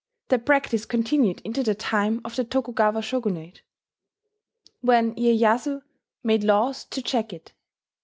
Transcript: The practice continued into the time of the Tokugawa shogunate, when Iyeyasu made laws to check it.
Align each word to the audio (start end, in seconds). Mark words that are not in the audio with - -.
The 0.29 0.39
practice 0.39 0.87
continued 0.87 1.41
into 1.45 1.61
the 1.61 1.75
time 1.75 2.21
of 2.25 2.35
the 2.35 2.43
Tokugawa 2.43 3.03
shogunate, 3.03 3.61
when 4.79 5.13
Iyeyasu 5.13 5.83
made 6.23 6.43
laws 6.43 6.85
to 6.85 7.03
check 7.03 7.31
it. 7.31 7.53